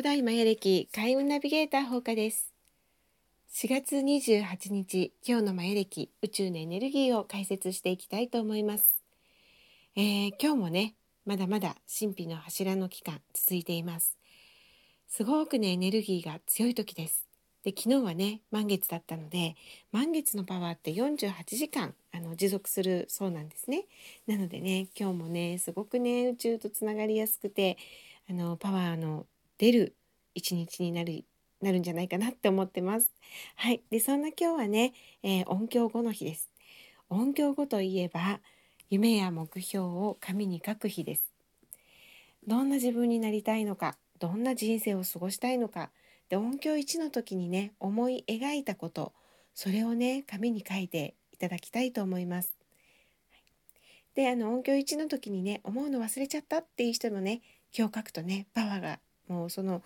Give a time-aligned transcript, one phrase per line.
[0.00, 2.54] 古代マヤ歴開運ナビゲーター放課です。
[3.52, 9.02] 4月28日今日のマヤ歴宇宙のエネルギーを解説していきたいと思います、
[9.94, 10.94] えー、今日もね
[11.26, 14.16] まだまだ神秘の柱の期間続いています。
[15.06, 17.26] すごくねエネルギーが強い時です。
[17.62, 19.54] で昨日はね満月だったので
[19.92, 23.84] 満月のパワーって48時間あの持続するそうなんですね。
[24.26, 27.76] なのでね今日もねすごくね宇宙とつながりやすくて
[28.30, 29.26] あのパワーの
[29.60, 29.94] 出る
[30.34, 31.22] 一日になる
[31.60, 33.10] なるんじゃないかなって思ってます。
[33.56, 33.82] はい。
[33.90, 36.48] でそんな今日はね、えー、音響後の日です。
[37.10, 38.40] 音響後といえば
[38.88, 41.30] 夢や目標を紙に書く日です。
[42.46, 45.90] どんな自分になりたいのかどんな人生を過ごしたいのか
[46.30, 49.12] で音響1の時にね思い描いたこと
[49.54, 52.54] それをね紙に書いていただきたいと思います。
[54.14, 57.42] であの音響1の時にね思うの忘れちゃったっていう人もね
[57.76, 59.82] 今日書くとねパワーがもうその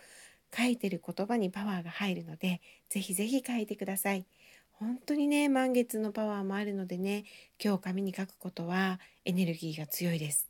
[0.57, 4.25] 書いてる言葉にパワーが入るのでぜひぜひ書いてください。
[4.73, 7.25] 本当にね満月のパワーもあるのでね
[7.63, 10.49] 今日紙に書くことはエネルギーが強いです。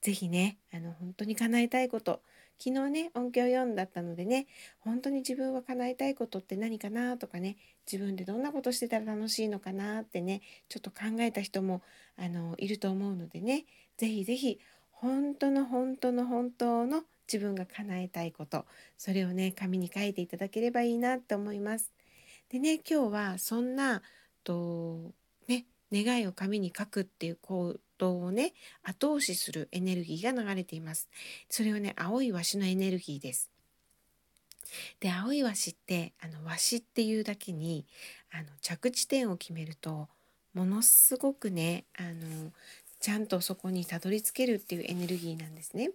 [0.00, 2.20] ぜひねあの本当に叶えたいこと
[2.58, 4.46] 昨日ね音響読んだったのでね
[4.80, 7.56] 本当に自分は叶えたいことって何かなとかね
[7.90, 11.82] 自分でどんなことしてたら楽しいのかなってねちょっと考えた人も
[12.16, 13.64] あのいると思うのでね
[13.98, 14.60] 是非是非
[14.92, 18.64] 本当の本当の本当の自分が叶えたいこと
[18.96, 21.92] それをね紙に書いていただければいいなって思います。
[22.48, 24.02] でね今日はそんな
[24.44, 25.12] と
[25.48, 31.08] ね願いを紙に書くっていう行動をね後押しするエネルギーが流れています
[31.48, 33.50] それはね青いワシのエネルギーです
[35.00, 37.86] で青いワシってあのワシっていうだけに
[38.32, 40.08] あの着地点を決めると
[40.54, 42.52] ものすごくねあの
[43.06, 45.90] ちゃんとそこにたどり着けるっていうエネルギーなんですね。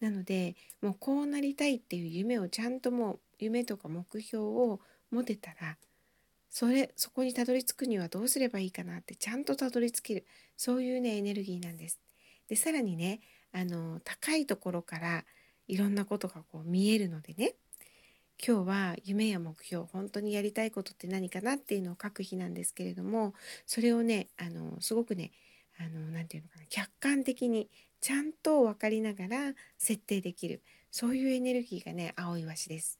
[0.00, 4.80] なのでもうこうなりたいっていう夢をちゃんともう夢とか目標を
[5.10, 5.76] 持てたら
[6.48, 10.24] それそこにたどり着くにはどうすればいいかなってちゃんとたどり着ける
[10.56, 12.00] そういうねエネルギーなんです。
[12.48, 13.20] でさらにね
[13.52, 15.26] あの高いところから
[15.68, 17.56] いろんなことがこう見えるのでね
[18.42, 23.34] 今日は夢や目標本当にやりたいことって何かなっていうのを書く日なんですけれども
[23.66, 25.30] それをねあのすごくね
[25.78, 27.68] あの何て言うのかな客観的に
[28.00, 32.98] ちゃんと分かりながら設定できるそういうエネルギーがね青いわしです。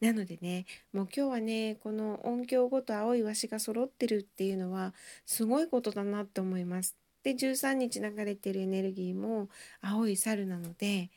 [0.00, 4.92] なのでねもう今日はねこの音響ごと青いワシが揃ってるっていうのは
[5.24, 6.96] すごいことだなって思います。
[7.22, 9.48] で13日流れてるエネルギーも
[9.80, 11.10] 青い猿なので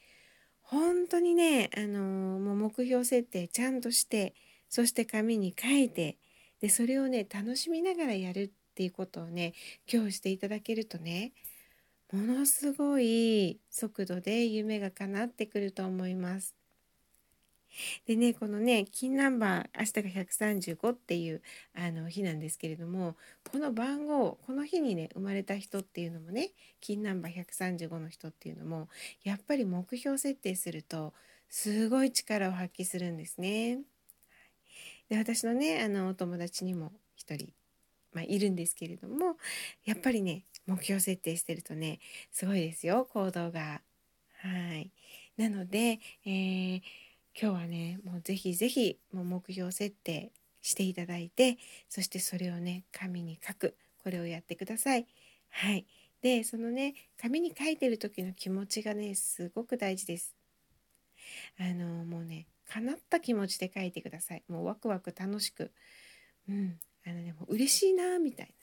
[0.70, 4.34] 本当にね、あの、もう目標設定ちゃんとして
[4.70, 6.18] そして紙に書いて
[6.60, 9.54] でそれをね楽しみながらやるっていうことをね
[9.92, 11.32] 今日していただけるとね
[12.14, 16.56] ものすごい速度で夢が叶ってくると思います。
[18.06, 21.42] でねこのね金ナンバー明日が135っていう
[21.76, 23.16] あの日なんですけれども
[23.52, 28.90] この番号この日にね生まれた人っていうのもね金ナンバー135の人っていうのも
[29.24, 31.14] やっぱり目標設定すると
[31.50, 33.80] すごい力を発揮するんですね。
[35.10, 37.50] で私のねあのお友達にも一人、
[38.18, 39.38] まあ、いるんですけれども
[39.86, 42.00] やっぱりね目標設定してるとね
[42.32, 43.82] すごいですよ行動が。
[44.42, 44.92] はい
[45.38, 46.82] なので、えー
[47.40, 50.32] 今日はねもうぜひぜひもう目標設定
[50.64, 55.06] していただいてそしてそれをね紙に書くこれをやってください。
[55.52, 55.86] はい
[56.24, 60.36] でそのね紙に書いてる時の気持ちがねすごく大事です。
[61.60, 64.44] あのもうね叶った気持ちで書いてください。
[64.48, 65.72] もうワクワク楽しく。
[66.50, 66.80] うん。
[67.08, 68.54] あのね、もう嬉しいなみたい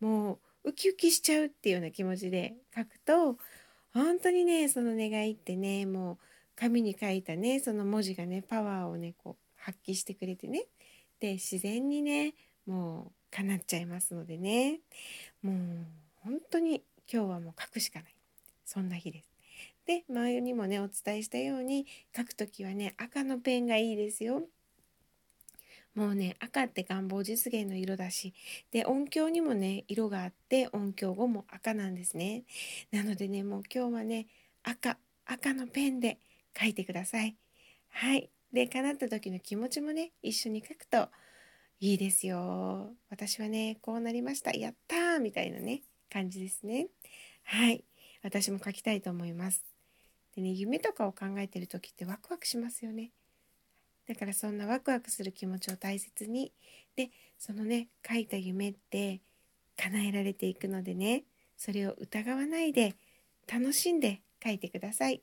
[0.00, 0.08] な。
[0.08, 0.34] も
[0.64, 3.38] うウキウキしちゃうっていうような気持ちで書くと
[3.94, 6.18] 本当にねその願いってねもう
[6.56, 10.64] 紙に書いたねその文字がねパワーをねこう発揮してくれてね
[11.20, 12.34] で自然にね
[12.66, 14.80] もう叶っちゃいますのでね
[15.42, 15.56] もう
[16.24, 18.14] 本当に今日はもう書くしかない
[18.64, 19.30] そんな日です。
[19.86, 24.42] で前にもねお伝えしたように書く時はね赤のペンがいいですよ。
[25.96, 28.34] もうね赤って願望実現の色だし
[28.70, 32.44] で音響にもね色があって音響後も赤なんですね。
[32.92, 34.26] なのでねもう今日はね
[34.62, 36.18] 赤赤のペンで
[36.58, 37.36] 書いてください。
[37.88, 38.30] はい。
[38.52, 41.08] で、叶った時の気持ちもね、一緒に書くと
[41.80, 42.92] いいですよ。
[43.10, 44.52] 私はね、こうなりました。
[44.52, 46.88] やったーみたいなね、感じですね。
[47.42, 47.84] はい。
[48.22, 49.64] 私も書きたいと思います。
[50.34, 53.10] でね、夢とかを考えてる時ってワクワクしますよね。
[54.08, 56.52] だからそんなワクワクする気持ちを大切に。
[56.94, 59.20] で、そのね、書いた夢って
[59.76, 61.24] 叶えられていくのでね、
[61.56, 62.94] それを疑わないで
[63.52, 65.22] 楽しんで書いてください。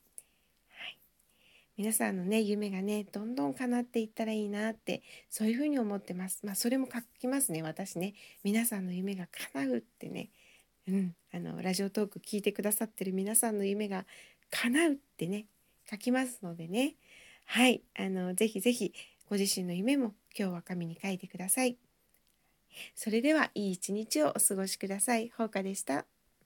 [0.70, 0.98] はい。
[1.78, 6.46] 皆さんのね夢がねどんどん叶っていったらいいなってそういうふうに思ってます。
[6.46, 8.14] まあそれも書きますね私ね。
[8.44, 10.30] 皆さんの夢が叶うってね。
[10.88, 11.16] うん。
[11.34, 14.06] あのラジオトーク聞いてくださってる皆さんの夢が
[14.52, 15.46] 叶うってね
[15.90, 16.96] 書きますのでね。
[17.46, 18.94] はいあのぜひぜひ
[19.30, 21.78] ご自身の夢も今日は紙に書いてください
[22.96, 25.30] それではいい一日をお過ごしください。
[25.30, 26.06] ほうかでした。